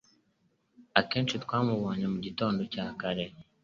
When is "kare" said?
2.99-3.25